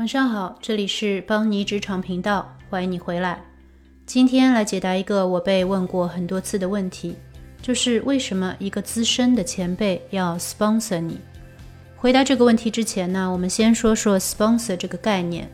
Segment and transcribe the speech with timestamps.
[0.00, 3.38] 晚上好，这里是邦尼职场频道，欢迎你回来。
[4.06, 7.14] 今天来解答一个我被问过很多次的问题，
[7.60, 11.20] 就是为什么一个资深的前辈要 sponsor 你？
[11.96, 15.46] 回答这个问题之前呢，我们先说说 sponsor 这个概念。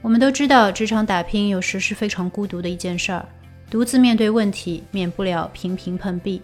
[0.00, 3.28] 我们都知道，职场打拼有时是非常孤独的一件事儿，
[3.68, 6.40] 独自面对问题，免不了频频碰壁。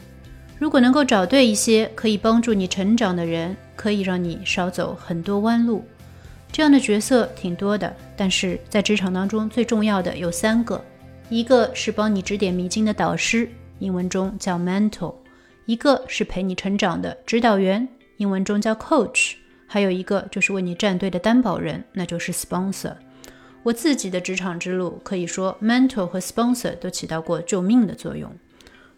[0.59, 5.85] 如果能够找对一些可以帮助你成长的人，可以让你少走很多弯路。
[6.53, 10.83] 这样的角色挺多的，但是在职场当中最重要的有三个：
[11.29, 15.15] 一个是帮你指点迷津的导师，英文中叫 mentor；
[15.65, 17.87] 一个是陪你成长的指导员，
[18.17, 19.35] 英文中叫 coach；
[19.67, 22.95] 还有一个就是为你站队的担保人，那就是 sponsor。
[23.63, 28.31] 我自己的职场之路，可以说 mentor 和 sponsor 都起到过救命的作用。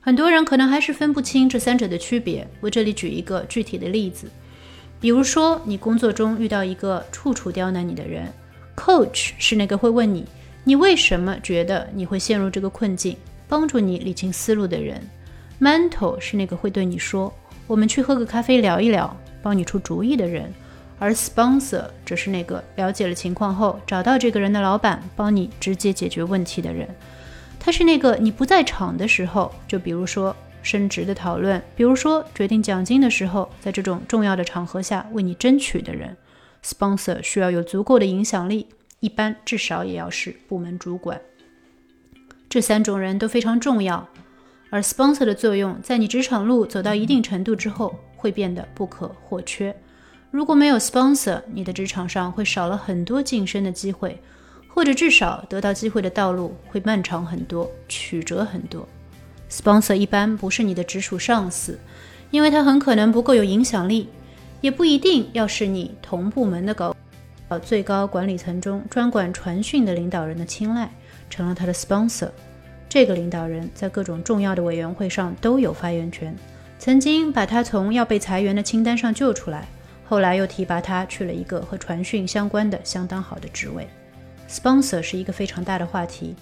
[0.01, 2.49] 很多人可能还是分不清这三者的区别。
[2.61, 4.29] 我这里举一个具体的例子，
[5.03, 8.33] 比如说你工作中遇到一个处处刁难你的人
[8.77, 10.25] ，Coach 是那个会问你
[10.63, 13.17] 你为什么觉得你会陷入这个困境，
[13.49, 15.03] 帮助你理清思路的人
[15.61, 17.35] ；Mentor 是那个会对你说
[17.67, 20.45] 我们去喝个咖啡聊一聊，帮你出主意的人；
[21.01, 26.89] 而 Sponsor 则是那个了解了情况后找到这个人的老板，帮你直接解决问题的人。
[27.59, 36.17] 他是那个你不在场的时候，就比如说升职的讨论，比如说决定奖金的时候，在这种重要的场合下为你争取的人。
[36.65, 38.67] Sponsor 需要有足够的影响力，
[39.01, 41.21] 一般至少也要是部门主管。
[42.49, 44.09] 这三种人都非常重要，
[44.71, 49.75] 而 Sponsor 的作用在你职场路走到一定程度之后会变得不可或缺。
[50.31, 54.19] 如果没有 Sponsor，你的职场上会少了很多晋升的机会。
[54.75, 58.89] 或者至少得到机会的道路会漫长很多，曲折很多。
[59.53, 61.79] Sponsor 一般不是你的直属上司，
[62.31, 64.09] 因为他很可能不够有影响力，
[64.63, 66.97] 也不一定要是你同部门的高
[67.49, 70.91] 呃最高管理层中专管传讯的领导人的青睐，
[71.29, 72.31] 成了他的 sponsor。
[72.89, 76.35] 这个领导人在各种重要的委员会上都有发言权，
[76.79, 79.69] 曾经把他从要被裁员的清单上救出来，
[80.09, 83.87] 后来又提拔他去了一个和传讯相关的相当好的职位。
[84.49, 86.35] Sponsor 是一个非常大的话题，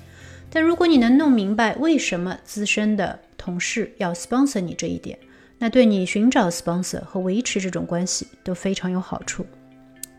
[0.50, 5.16] 但如果你能弄明白为什么资深的同事要 sponsor 你这一点，
[5.58, 9.46] 那对你寻找 sponsor 和维持这种关系都非常有好处。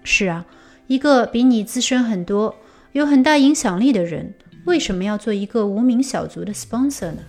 [0.03, 0.45] 是啊，
[0.87, 2.55] 一个比你资深很多、
[2.93, 4.33] 有很大影响力的人，
[4.65, 7.23] 为什么要做一个无名小卒的 sponsor 呢？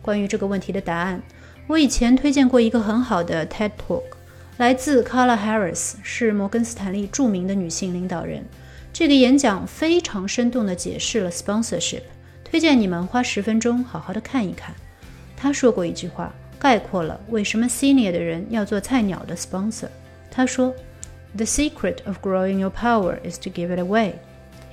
[0.00, 1.22] 关于这个问题的答案，
[1.66, 4.02] 我以前推荐过一个很好的 TED Talk，
[4.56, 8.44] 来自 Carla Harris，是摩根斯坦利著名的女性领导人。
[8.92, 12.02] 这个演讲非常生动地解释了 sponsorship，
[12.52, 14.74] 推荐你们花十分钟好好的看一看。
[15.34, 19.88] 他说过一句话，概括了为什么 senior 的人要做菜鸟的 sponsor。
[20.30, 20.70] 他说
[21.34, 24.12] ：“The secret of growing your power is to give it away。”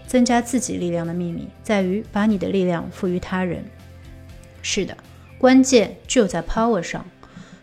[0.06, 3.64] 增加自己力量的秘密在于把你的力量赋予他人。
[4.62, 4.98] 是的，
[5.38, 7.06] 关键就在 power 上。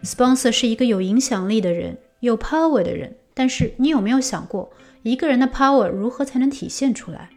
[0.03, 3.15] sponsor 是一个有影响力的人，有 power 的人。
[3.35, 4.73] 但是你有没有想过？
[5.03, 7.29] 一个人的 power 如何才能体现出来？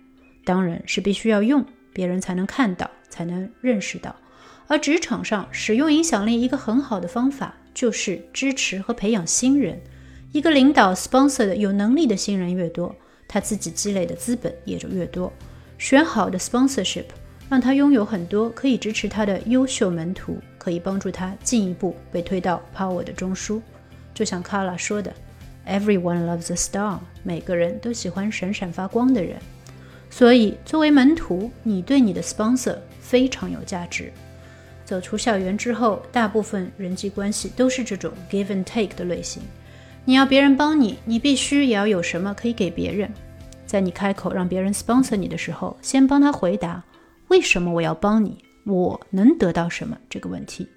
[0.46, 4.16] 当然是必须要用，别人才能看到，才能认识到。
[4.68, 9.80] 而职场上使用影响力一个很好的方法，就是支持和培养新人。
[10.32, 12.96] 一个领导 sponsor 的有能力的新人越多，
[13.28, 15.34] 他自己积累的资本也就越多。
[15.78, 17.06] 选好的 sponsorship，
[17.50, 23.60] 让他拥有很多可以支持他的优秀门徒，可以帮助他进一步被推到 power 的中枢。
[24.14, 25.14] 就像卡拉说的。
[25.68, 29.38] Everyone loves a star，每个人都喜欢闪闪发光的人。
[30.10, 34.12] 所以，作为门徒，你对你的 sponsor 非常有价值。
[34.84, 39.42] 走出校园之后，大部分人际关系都是这种 give and take 的类型。
[40.04, 43.10] 你要别人帮你，你必须也要有什么可以给别人。
[43.68, 46.84] 在你开口让别人 sponsor 你的时候，先帮他回答
[47.28, 50.68] 为什么我要帮你，我能得到什么这个问题。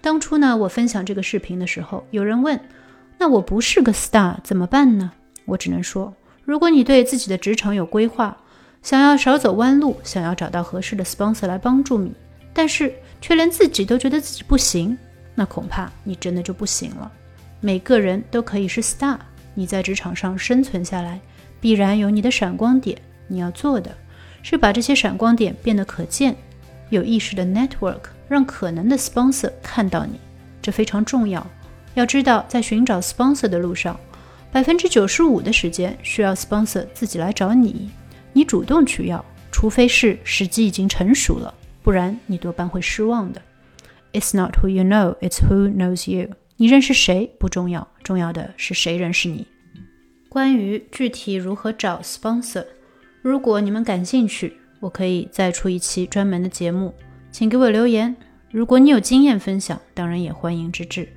[0.00, 2.58] 当初呢，我分享这个视频的时候，有人问。
[3.18, 5.12] 那我不是个 star 怎么办呢？
[5.46, 6.14] 我只能说，
[6.44, 8.36] 如果你对自己的职场有规划，
[8.86, 12.12] 想要少走弯路，想要找到合适的 sponsor 来帮助你，
[12.52, 14.96] 但是却连自己都觉得自己不行，
[15.34, 17.10] 那恐怕你真的就不行了。
[17.58, 19.18] 每个人都可以是 star，
[19.54, 21.20] 你在职场上生存下来，
[21.60, 22.96] 必然有你的闪光点。
[23.26, 23.90] 你要做的
[24.40, 26.36] 是把这些闪光点变得可见，
[26.90, 30.20] 有意识的 network，让可能的 sponsor 看到你，
[30.62, 31.44] 这非常重要。
[31.94, 33.98] 要知道，在寻找 sponsor 的路上，
[34.52, 37.90] 百分之九十五的时间需要 sponsor 自己来找你，
[38.36, 43.40] 你主动去要，除非是时机已经成熟了，不然你多半会失望的。
[44.12, 46.28] It's not who you know, it's who knows you。
[46.58, 49.46] 你认识谁不重要，重要的是谁认识你。
[50.28, 52.66] 关于具体如何找 sponsor，
[53.22, 56.92] 如果你们感兴趣，我可以再出一期专门的节目，
[57.30, 58.14] 请给我留言。
[58.50, 61.08] 如果你有经验分享，当然也欢迎之至。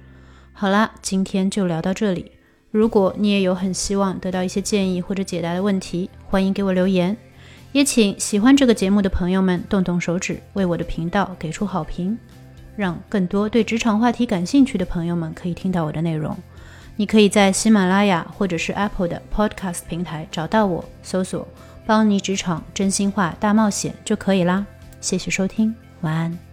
[0.54, 2.31] 好啦，今天就聊到这里。
[2.71, 7.18] 如果你也有很希望得到一些建议或者解答的问题，欢迎给我留言。
[7.71, 12.18] 也请喜欢这个节目的朋友们动动手指，为我的频道给出好评，
[12.75, 16.36] 让更多对职场话题感兴趣的朋友们可以听到我的内容。
[16.95, 21.48] 你可以在喜马拉雅或者是 Apple 的 Podcast 平台找到我，搜索
[21.86, 24.66] “邦尼职场真心话大冒险”就可以啦。
[25.00, 26.48] 谢谢收听，晚安。